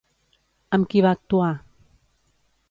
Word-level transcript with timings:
Amb 0.77 0.87
qui 0.93 1.03
va 1.07 1.11
actuar? 1.17 1.51